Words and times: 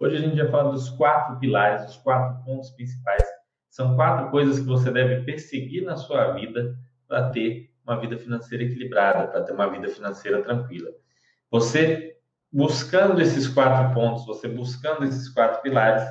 Hoje 0.00 0.16
a 0.16 0.20
gente 0.20 0.40
vai 0.40 0.50
falar 0.50 0.70
dos 0.70 0.88
quatro 0.88 1.38
pilares, 1.38 1.90
os 1.90 1.96
quatro 1.98 2.42
pontos 2.42 2.70
principais. 2.70 3.22
São 3.68 3.96
quatro 3.96 4.30
coisas 4.30 4.58
que 4.58 4.64
você 4.64 4.90
deve 4.90 5.26
perseguir 5.26 5.84
na 5.84 5.94
sua 5.94 6.32
vida 6.32 6.74
para 7.06 7.28
ter 7.28 7.70
uma 7.84 8.00
vida 8.00 8.16
financeira 8.16 8.64
equilibrada, 8.64 9.28
para 9.28 9.42
ter 9.42 9.52
uma 9.52 9.68
vida 9.68 9.88
financeira 9.90 10.42
tranquila. 10.42 10.90
Você 11.50 12.16
buscando 12.50 13.20
esses 13.20 13.46
quatro 13.46 13.92
pontos, 13.92 14.24
você 14.24 14.48
buscando 14.48 15.04
esses 15.04 15.28
quatro 15.28 15.60
pilares, 15.60 16.02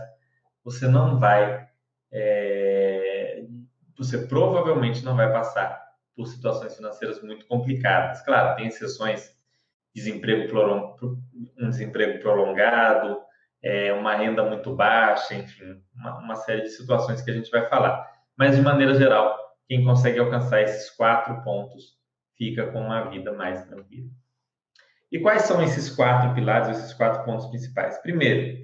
você 0.63 0.87
não 0.87 1.19
vai, 1.19 1.67
é, 2.11 3.43
você 3.97 4.19
provavelmente 4.19 5.03
não 5.03 5.15
vai 5.15 5.33
passar 5.33 5.83
por 6.15 6.27
situações 6.27 6.75
financeiras 6.75 7.23
muito 7.23 7.47
complicadas. 7.47 8.21
Claro, 8.21 8.55
tem 8.55 8.67
exceções, 8.67 9.35
desemprego 9.95 10.47
um 11.01 11.69
desemprego 11.69 12.19
prolongado, 12.19 13.27
é, 13.61 13.93
uma 13.93 14.15
renda 14.15 14.43
muito 14.43 14.73
baixa, 14.75 15.35
enfim, 15.35 15.81
uma, 15.93 16.17
uma 16.19 16.35
série 16.35 16.61
de 16.61 16.69
situações 16.69 17.21
que 17.21 17.31
a 17.31 17.33
gente 17.33 17.51
vai 17.51 17.67
falar. 17.67 18.09
Mas, 18.37 18.55
de 18.55 18.61
maneira 18.61 18.95
geral, 18.95 19.37
quem 19.67 19.83
consegue 19.83 20.19
alcançar 20.19 20.61
esses 20.61 20.89
quatro 20.91 21.43
pontos 21.43 21.97
fica 22.37 22.71
com 22.71 22.81
uma 22.81 23.09
vida 23.09 23.33
mais 23.33 23.63
tranquila. 23.65 24.09
E 25.11 25.19
quais 25.19 25.43
são 25.43 25.61
esses 25.61 25.89
quatro 25.89 26.33
pilares, 26.33 26.69
esses 26.77 26.93
quatro 26.93 27.25
pontos 27.25 27.47
principais? 27.47 27.97
Primeiro, 27.97 28.63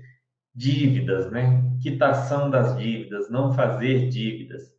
dívidas, 0.54 1.30
né? 1.32 1.64
Quitação 1.82 2.50
das 2.50 2.78
dívidas, 2.78 3.30
não 3.30 3.54
fazer 3.54 4.08
dívidas, 4.10 4.72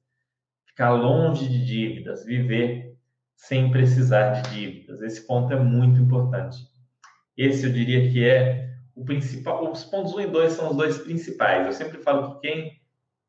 ficar 0.66 0.90
longe 0.90 1.46
de 1.48 1.64
dívidas, 1.66 2.24
viver 2.24 2.96
sem 3.34 3.70
precisar 3.70 4.30
de 4.30 4.50
dívidas. 4.50 5.02
Esse 5.02 5.26
ponto 5.26 5.52
é 5.52 5.56
muito 5.56 6.00
importante. 6.00 6.56
Esse 7.36 7.66
eu 7.66 7.72
diria 7.72 8.10
que 8.10 8.26
é 8.26 8.65
o 8.96 9.04
principal. 9.04 9.70
Os 9.70 9.84
pontos 9.84 10.14
1 10.14 10.20
e 10.22 10.26
2 10.26 10.52
são 10.52 10.70
os 10.70 10.76
dois 10.76 10.98
principais. 10.98 11.66
Eu 11.66 11.72
sempre 11.72 11.98
falo 11.98 12.34
que 12.40 12.48
quem 12.48 12.80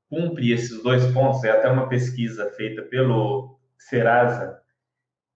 cumpre 0.09 0.53
esses 0.53 0.81
dois 0.81 1.05
pontos, 1.11 1.43
é 1.43 1.51
até 1.51 1.69
uma 1.69 1.89
pesquisa 1.89 2.49
feita 2.51 2.81
pelo 2.83 3.59
Serasa 3.77 4.57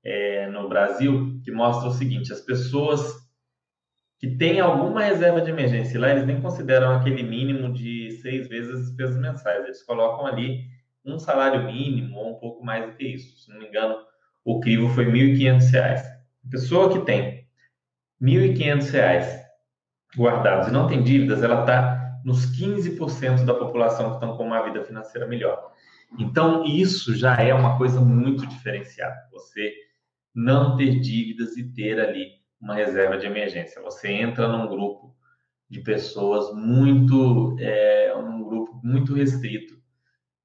é, 0.03 0.47
no 0.47 0.69
Brasil, 0.69 1.39
que 1.43 1.51
mostra 1.51 1.89
o 1.89 1.93
seguinte: 1.93 2.31
as 2.31 2.39
pessoas 2.39 3.29
que 4.17 4.37
têm 4.37 4.59
alguma 4.59 5.03
reserva 5.03 5.41
de 5.41 5.49
emergência, 5.49 5.99
lá 5.99 6.11
eles 6.11 6.25
nem 6.25 6.41
consideram 6.41 6.95
aquele 6.95 7.23
mínimo 7.23 7.73
de 7.73 8.11
seis 8.21 8.47
vezes 8.47 8.71
as 8.71 8.85
despesas 8.87 9.17
mensais, 9.19 9.65
eles 9.65 9.83
colocam 9.83 10.25
ali 10.25 10.63
um 11.03 11.17
salário 11.17 11.65
mínimo 11.65 12.17
ou 12.17 12.35
um 12.35 12.39
pouco 12.39 12.63
mais 12.63 12.85
do 12.85 12.95
que 12.95 13.03
isso. 13.03 13.35
Se 13.37 13.49
não 13.51 13.59
me 13.59 13.67
engano, 13.67 13.97
o 14.45 14.59
crivo 14.59 14.87
foi 14.89 15.05
R$ 15.05 15.11
1.500. 15.11 15.71
A 15.73 16.49
pessoa 16.49 16.93
que 16.93 17.03
tem 17.03 17.47
R$ 18.21 18.53
1.500 18.53 19.40
guardados 20.15 20.67
e 20.67 20.71
não 20.71 20.87
tem 20.87 21.03
dívidas, 21.03 21.43
ela 21.43 21.61
está 21.61 22.19
nos 22.23 22.45
15% 22.57 23.45
da 23.45 23.53
população 23.53 24.09
que 24.09 24.15
estão 24.15 24.37
com 24.37 24.45
uma 24.45 24.61
vida 24.61 24.83
financeira 24.83 25.27
melhor. 25.27 25.71
Então, 26.19 26.65
isso 26.65 27.15
já 27.15 27.35
é 27.35 27.53
uma 27.53 27.77
coisa 27.77 28.01
muito 28.01 28.45
diferenciada. 28.45 29.15
Você 29.31 29.73
não 30.35 30.75
ter 30.75 30.99
dívidas 30.99 31.55
e 31.57 31.71
ter 31.71 31.99
ali 31.99 32.41
uma 32.59 32.75
reserva 32.75 33.17
de 33.17 33.25
emergência. 33.25 33.81
Você 33.81 34.11
entra 34.11 34.47
num 34.47 34.67
grupo 34.67 35.15
de 35.69 35.79
pessoas 35.79 36.53
muito, 36.53 37.55
é, 37.59 38.13
um 38.15 38.43
grupo 38.43 38.79
muito 38.83 39.13
restrito 39.13 39.79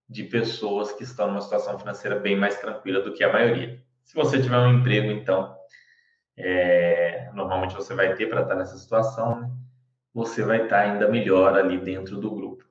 de 0.09 0.23
pessoas 0.23 0.93
que 0.93 1.03
estão 1.03 1.27
numa 1.27 1.41
situação 1.41 1.79
financeira 1.79 2.19
bem 2.19 2.37
mais 2.37 2.59
tranquila 2.61 3.01
do 3.01 3.13
que 3.13 3.25
a 3.25 3.33
maioria. 3.33 3.83
Se 4.05 4.15
você 4.15 4.41
tiver 4.41 4.57
um 4.57 4.79
emprego, 4.79 5.11
então, 5.11 5.53
é, 6.37 7.16
normalmente 7.37 7.75
você 7.75 7.95
vai 7.95 8.15
ter 8.15 8.27
para 8.29 8.43
estar 8.43 8.55
nessa 8.55 8.77
situação, 8.79 9.41
né? 9.41 9.51
você 10.13 10.43
vai 10.43 10.65
estar 10.65 10.81
ainda 10.81 11.09
melhor 11.09 11.57
ali 11.57 11.79
dentro 11.79 12.19
do 12.19 12.31
grupo. 12.31 12.65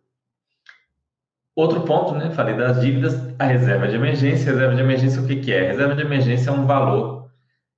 Outro 1.56 1.86
ponto, 1.86 2.14
né? 2.16 2.32
Falei 2.32 2.58
das 2.58 2.82
dívidas, 2.82 3.14
a 3.40 3.46
reserva 3.46 3.88
de 3.88 3.96
emergência. 3.96 4.52
Reserva 4.52 4.76
de 4.76 4.82
emergência, 4.82 5.22
o 5.22 5.28
que, 5.28 5.38
que 5.38 5.54
é? 5.54 5.68
Reserva 5.68 5.96
de 5.96 6.02
emergência 6.02 6.50
é 6.50 6.54
um 6.54 6.66
valor 6.66 7.32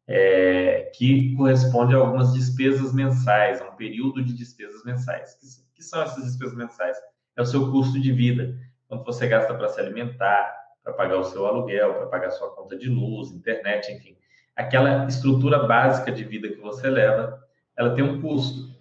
é, 0.07 0.89
que 0.95 1.35
corresponde 1.35 1.93
a 1.93 1.99
algumas 1.99 2.33
despesas 2.33 2.93
mensais, 2.93 3.61
a 3.61 3.65
um 3.65 3.75
período 3.75 4.23
de 4.23 4.33
despesas 4.33 4.83
mensais. 4.83 5.35
Que, 5.35 5.75
que 5.75 5.83
são 5.83 6.01
essas 6.01 6.23
despesas 6.23 6.55
mensais? 6.55 6.97
É 7.35 7.41
o 7.41 7.45
seu 7.45 7.69
custo 7.69 7.99
de 8.01 8.11
vida. 8.11 8.57
Quanto 8.87 9.03
você 9.03 9.27
gasta 9.27 9.53
para 9.53 9.67
se 9.67 9.79
alimentar, 9.79 10.55
para 10.81 10.93
pagar 10.93 11.17
o 11.17 11.23
seu 11.25 11.45
aluguel, 11.45 11.93
para 11.93 12.07
pagar 12.07 12.31
sua 12.31 12.55
conta 12.55 12.77
de 12.77 12.89
luz, 12.89 13.31
internet, 13.31 13.91
enfim. 13.91 14.17
Aquela 14.57 15.05
estrutura 15.05 15.67
básica 15.67 16.11
de 16.11 16.23
vida 16.23 16.49
que 16.49 16.59
você 16.59 16.89
leva, 16.89 17.39
ela 17.77 17.93
tem 17.93 18.03
um 18.03 18.19
custo. 18.19 18.75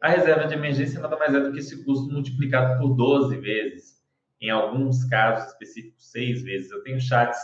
A 0.00 0.08
reserva 0.08 0.46
de 0.46 0.54
emergência 0.54 1.00
nada 1.00 1.16
mais 1.16 1.34
é 1.34 1.40
do 1.40 1.52
que 1.52 1.58
esse 1.58 1.84
custo 1.84 2.12
multiplicado 2.12 2.78
por 2.78 2.94
12 2.94 3.36
vezes 3.38 4.02
em 4.40 4.50
alguns 4.50 5.04
casos 5.04 5.52
específicos, 5.52 6.10
seis 6.10 6.42
vezes. 6.42 6.70
Eu 6.70 6.82
tenho 6.82 7.00
chats 7.00 7.38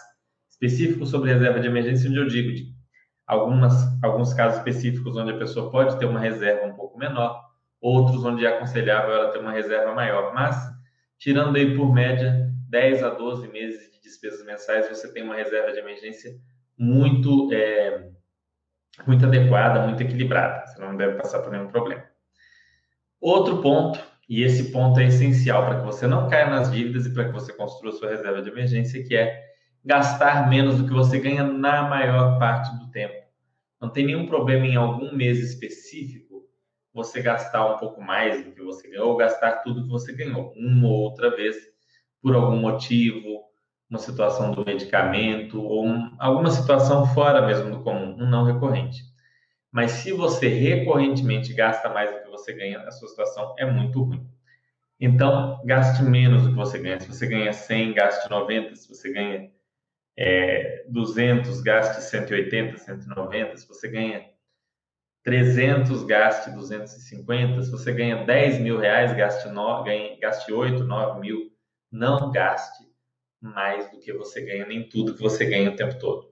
específicos 0.50 1.10
sobre 1.10 1.32
reserva 1.32 1.60
de 1.60 1.68
emergência 1.68 2.10
onde 2.10 2.18
eu 2.18 2.26
digo 2.26 2.52
de 2.52 2.74
algumas, 3.26 3.74
alguns 4.02 4.34
casos 4.34 4.58
específicos 4.58 5.16
onde 5.16 5.30
a 5.30 5.38
pessoa 5.38 5.70
pode 5.70 5.98
ter 5.98 6.06
uma 6.06 6.18
reserva 6.18 6.66
um 6.66 6.74
pouco 6.74 6.98
menor, 6.98 7.40
outros 7.80 8.24
onde 8.24 8.44
é 8.44 8.48
aconselhável 8.48 9.14
ela 9.14 9.30
ter 9.30 9.38
uma 9.38 9.52
reserva 9.52 9.94
maior. 9.94 10.34
Mas, 10.34 10.56
tirando 11.16 11.56
aí 11.56 11.76
por 11.76 11.92
média 11.92 12.52
10 12.68 13.02
a 13.04 13.10
12 13.10 13.46
meses 13.48 13.92
de 13.92 14.00
despesas 14.00 14.44
mensais, 14.44 14.88
você 14.88 15.12
tem 15.12 15.22
uma 15.22 15.36
reserva 15.36 15.72
de 15.72 15.78
emergência 15.78 16.32
muito, 16.78 17.52
é, 17.52 18.10
muito 19.06 19.26
adequada, 19.26 19.86
muito 19.86 20.02
equilibrada. 20.02 20.66
Você 20.66 20.80
não 20.80 20.96
deve 20.96 21.16
passar 21.16 21.40
por 21.40 21.50
nenhum 21.50 21.68
problema. 21.68 22.04
Outro 23.20 23.60
ponto 23.60 23.98
e 24.28 24.42
esse 24.42 24.70
ponto 24.70 25.00
é 25.00 25.06
essencial 25.06 25.64
para 25.64 25.80
que 25.80 25.86
você 25.86 26.06
não 26.06 26.28
caia 26.28 26.50
nas 26.50 26.70
dívidas 26.70 27.06
e 27.06 27.14
para 27.14 27.24
que 27.24 27.32
você 27.32 27.52
construa 27.52 27.92
sua 27.92 28.10
reserva 28.10 28.42
de 28.42 28.50
emergência, 28.50 29.02
que 29.02 29.16
é 29.16 29.48
gastar 29.84 30.48
menos 30.50 30.78
do 30.78 30.86
que 30.86 30.92
você 30.92 31.18
ganha 31.18 31.42
na 31.44 31.82
maior 31.82 32.38
parte 32.38 32.76
do 32.78 32.90
tempo. 32.90 33.26
Não 33.80 33.88
tem 33.88 34.04
nenhum 34.04 34.26
problema 34.26 34.66
em 34.66 34.76
algum 34.76 35.14
mês 35.14 35.38
específico 35.38 36.46
você 36.92 37.22
gastar 37.22 37.74
um 37.74 37.78
pouco 37.78 38.02
mais 38.02 38.44
do 38.44 38.52
que 38.52 38.62
você 38.62 38.88
ganhou 38.88 39.10
ou 39.10 39.16
gastar 39.16 39.62
tudo 39.62 39.84
que 39.84 39.88
você 39.88 40.12
ganhou 40.12 40.52
uma 40.56 40.88
ou 40.88 40.94
outra 40.94 41.34
vez 41.34 41.56
por 42.20 42.34
algum 42.34 42.56
motivo, 42.56 43.44
uma 43.88 43.98
situação 43.98 44.52
do 44.52 44.64
medicamento 44.64 45.62
ou 45.62 45.86
um, 45.86 46.14
alguma 46.18 46.50
situação 46.50 47.06
fora 47.06 47.46
mesmo 47.46 47.70
do 47.70 47.82
comum, 47.82 48.16
um 48.18 48.28
não 48.28 48.44
recorrente. 48.44 49.02
Mas 49.70 49.92
se 49.92 50.12
você 50.12 50.48
recorrentemente 50.48 51.52
gasta 51.54 51.88
mais 51.88 52.10
do 52.10 52.22
que 52.22 52.30
você 52.30 52.52
ganha, 52.52 52.80
a 52.80 52.90
sua 52.90 53.08
situação 53.08 53.54
é 53.58 53.64
muito 53.64 54.02
ruim. 54.02 54.26
Então, 55.00 55.60
gaste 55.64 56.02
menos 56.02 56.42
do 56.42 56.50
que 56.50 56.56
você 56.56 56.78
ganha. 56.78 57.00
Se 57.00 57.06
você 57.06 57.26
ganha 57.26 57.52
100, 57.52 57.94
gaste 57.94 58.28
90. 58.28 58.74
Se 58.74 58.88
você 58.88 59.12
ganha 59.12 59.50
é, 60.16 60.84
200, 60.88 61.60
gaste 61.60 62.02
180, 62.02 62.78
190. 62.78 63.56
Se 63.56 63.68
você 63.68 63.88
ganha 63.88 64.28
300, 65.22 66.02
gaste 66.04 66.50
250. 66.50 67.62
Se 67.62 67.70
você 67.70 67.92
ganha 67.92 68.24
10 68.24 68.58
mil 68.58 68.78
reais, 68.78 69.14
gaste, 69.14 69.48
no, 69.50 69.84
ganhe, 69.84 70.18
gaste 70.18 70.52
8, 70.52 70.82
9 70.82 71.20
mil. 71.20 71.52
Não 71.92 72.32
gaste 72.32 72.87
mais 73.40 73.90
do 73.90 73.98
que 73.98 74.12
você 74.12 74.44
ganha, 74.44 74.66
nem 74.66 74.88
tudo 74.88 75.14
que 75.14 75.22
você 75.22 75.44
ganha 75.44 75.70
o 75.70 75.76
tempo 75.76 75.98
todo. 75.98 76.28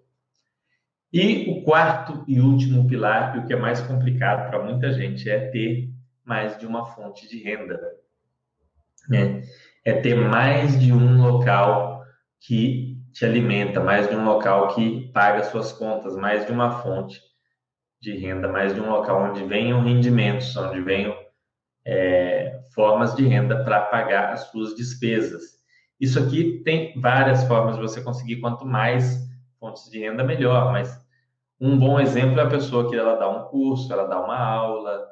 E 1.13 1.51
o 1.51 1.63
quarto 1.63 2.25
e 2.27 2.41
último 2.41 2.87
pilar, 2.87 3.33
que 3.33 3.39
o 3.39 3.47
que 3.47 3.53
é 3.53 3.57
mais 3.57 3.81
complicado 3.81 4.51
para 4.51 4.63
muita 4.63 4.93
gente 4.93 5.31
é 5.31 5.51
ter 5.51 5.91
mais 6.25 6.59
de 6.59 6.67
uma 6.67 6.87
fonte 6.87 7.29
de 7.29 7.43
renda. 7.43 7.81
Né? 9.09 9.43
É 9.85 9.93
ter 9.93 10.15
mais 10.17 10.79
de 10.79 10.93
um 10.93 11.23
local 11.23 12.05
que 12.41 12.97
te 13.13 13.25
alimenta, 13.25 13.81
mais 13.81 14.09
de 14.09 14.15
um 14.15 14.25
local 14.25 14.75
que 14.75 15.11
paga 15.13 15.45
suas 15.45 15.73
contas, 15.73 16.17
mais 16.17 16.45
de 16.45 16.53
uma 16.53 16.83
fonte 16.83 17.19
de 18.01 18.17
renda, 18.17 18.49
mais 18.49 18.75
de 18.75 18.81
um 18.81 18.91
local 18.91 19.31
onde 19.31 19.45
venham 19.45 19.83
rendimentos, 19.83 20.55
onde 20.57 20.83
venham 20.83 21.17
é, 21.87 22.61
formas 22.75 23.15
de 23.15 23.27
renda 23.27 23.65
para 23.65 23.81
pagar 23.81 24.33
as 24.33 24.51
suas 24.51 24.75
despesas. 24.75 25.57
Isso 26.01 26.19
aqui 26.19 26.63
tem 26.65 26.99
várias 27.01 27.45
formas 27.45 27.77
de 27.77 27.83
você 27.83 28.03
conseguir, 28.03 28.37
quanto 28.37 28.67
mais 28.67 29.27
fontes 29.59 29.91
de 29.91 30.01
renda, 30.01 30.23
melhor, 30.23 30.73
mas 30.73 31.05
um 31.61 31.79
bom 31.79 31.99
exemplo 31.99 32.39
é 32.39 32.43
a 32.43 32.51
pessoa 32.51 32.89
que 32.89 32.97
ela 32.97 33.17
dá 33.17 33.29
um 33.29 33.49
curso, 33.49 33.91
ela 33.93 34.07
dá 34.07 34.21
uma 34.23 34.39
aula, 34.39 35.07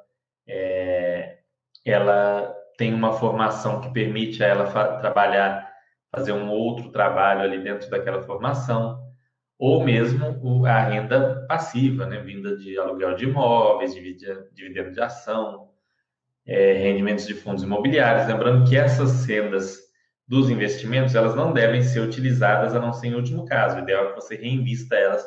é, 0.46 1.38
ela 1.84 2.54
tem 2.76 2.92
uma 2.92 3.12
formação 3.14 3.80
que 3.80 3.90
permite 3.92 4.44
a 4.44 4.48
ela 4.48 5.00
trabalhar, 5.00 5.72
fazer 6.10 6.32
um 6.32 6.50
outro 6.50 6.90
trabalho 6.90 7.40
ali 7.40 7.62
dentro 7.62 7.88
daquela 7.88 8.22
formação, 8.22 9.02
ou 9.58 9.82
mesmo 9.82 10.66
a 10.66 10.80
renda 10.80 11.46
passiva, 11.48 12.04
né, 12.06 12.18
vinda 12.18 12.56
de 12.56 12.78
aluguel 12.78 13.14
de 13.14 13.24
imóveis, 13.24 13.94
dividendo 13.94 14.92
de 14.92 15.00
ação, 15.00 15.70
é, 16.46 16.74
rendimentos 16.74 17.26
de 17.26 17.34
fundos 17.34 17.62
imobiliários. 17.62 18.26
Lembrando 18.26 18.68
que 18.68 18.76
essas 18.76 19.24
rendas 19.24 19.78
dos 20.26 20.48
investimentos, 20.48 21.14
elas 21.14 21.34
não 21.34 21.52
devem 21.52 21.82
ser 21.82 22.00
utilizadas 22.00 22.74
a 22.74 22.80
não 22.80 22.92
ser 22.92 23.08
em 23.08 23.14
último 23.14 23.44
caso. 23.44 23.76
O 23.76 23.80
ideal 23.80 24.06
é 24.06 24.08
que 24.08 24.14
você 24.14 24.36
reinvista 24.36 24.94
elas 24.96 25.24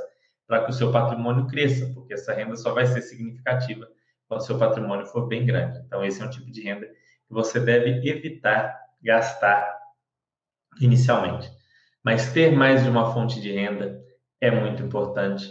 para 0.47 0.63
que 0.63 0.71
o 0.71 0.73
seu 0.73 0.91
patrimônio 0.91 1.45
cresça, 1.47 1.91
porque 1.93 2.13
essa 2.13 2.33
renda 2.33 2.55
só 2.55 2.73
vai 2.73 2.85
ser 2.85 3.01
significativa 3.01 3.87
quando 4.27 4.41
o 4.41 4.43
seu 4.43 4.57
patrimônio 4.57 5.05
for 5.05 5.27
bem 5.27 5.45
grande. 5.45 5.79
Então, 5.85 6.03
esse 6.03 6.21
é 6.21 6.25
um 6.25 6.29
tipo 6.29 6.49
de 6.51 6.61
renda 6.61 6.85
que 6.85 7.33
você 7.33 7.59
deve 7.59 8.07
evitar 8.09 8.77
gastar 9.01 9.77
inicialmente. 10.81 11.49
Mas 12.03 12.31
ter 12.31 12.51
mais 12.51 12.83
de 12.83 12.89
uma 12.89 13.13
fonte 13.13 13.39
de 13.41 13.51
renda 13.51 14.01
é 14.41 14.49
muito 14.49 14.81
importante. 14.81 15.47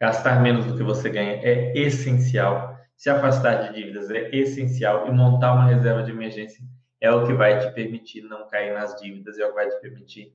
Gastar 0.00 0.40
menos 0.40 0.64
do 0.64 0.76
que 0.76 0.82
você 0.82 1.10
ganha 1.10 1.40
é 1.42 1.76
essencial. 1.76 2.76
Se 2.96 3.10
afastar 3.10 3.62
de 3.62 3.74
dívidas 3.74 4.10
é 4.10 4.34
essencial 4.34 5.06
e 5.06 5.12
montar 5.12 5.52
uma 5.52 5.66
reserva 5.66 6.02
de 6.02 6.10
emergência 6.10 6.64
é 7.00 7.10
o 7.10 7.26
que 7.26 7.32
vai 7.32 7.58
te 7.58 7.72
permitir 7.72 8.22
não 8.22 8.48
cair 8.48 8.74
nas 8.74 8.94
dívidas, 9.00 9.38
é 9.38 9.44
o 9.44 9.50
que 9.50 9.54
vai 9.54 9.68
te 9.68 9.80
permitir 9.80 10.34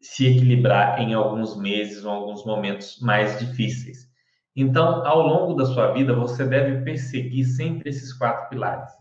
se 0.00 0.26
equilibrar 0.26 1.00
em 1.00 1.14
alguns 1.14 1.56
meses 1.56 2.04
ou 2.04 2.10
alguns 2.10 2.44
momentos 2.44 3.00
mais 3.00 3.38
difíceis. 3.38 4.06
Então, 4.54 5.04
ao 5.06 5.26
longo 5.26 5.54
da 5.54 5.64
sua 5.64 5.92
vida, 5.92 6.14
você 6.14 6.44
deve 6.44 6.84
perseguir 6.84 7.44
sempre 7.44 7.88
esses 7.88 8.12
quatro 8.12 8.48
pilares. 8.50 8.92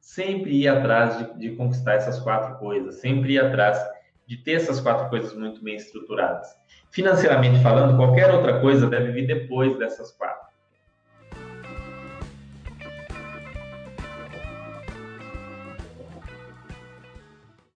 Sempre 0.00 0.62
ir 0.62 0.68
atrás 0.68 1.18
de, 1.18 1.38
de 1.38 1.56
conquistar 1.56 1.94
essas 1.94 2.20
quatro 2.20 2.58
coisas, 2.58 3.00
sempre 3.00 3.34
ir 3.34 3.40
atrás 3.40 3.78
de 4.26 4.36
ter 4.36 4.52
essas 4.52 4.80
quatro 4.80 5.08
coisas 5.08 5.34
muito 5.34 5.62
bem 5.62 5.74
estruturadas. 5.74 6.48
Financeiramente 6.90 7.60
falando, 7.60 7.96
qualquer 7.96 8.32
outra 8.32 8.60
coisa 8.60 8.88
deve 8.88 9.12
vir 9.12 9.26
depois 9.26 9.76
dessas 9.78 10.12
quatro. 10.12 10.45